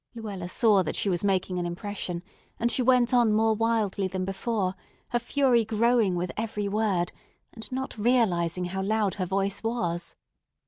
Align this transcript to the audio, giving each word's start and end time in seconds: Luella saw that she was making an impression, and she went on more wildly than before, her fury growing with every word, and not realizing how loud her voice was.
Luella 0.15 0.47
saw 0.47 0.81
that 0.81 0.95
she 0.95 1.09
was 1.09 1.23
making 1.23 1.59
an 1.59 1.65
impression, 1.67 2.23
and 2.59 2.71
she 2.71 2.81
went 2.81 3.13
on 3.13 3.31
more 3.31 3.53
wildly 3.53 4.07
than 4.07 4.25
before, 4.25 4.73
her 5.09 5.19
fury 5.19 5.63
growing 5.63 6.15
with 6.15 6.31
every 6.35 6.67
word, 6.67 7.11
and 7.53 7.71
not 7.71 7.99
realizing 7.99 8.65
how 8.65 8.81
loud 8.81 9.13
her 9.13 9.27
voice 9.27 9.61
was. 9.61 10.15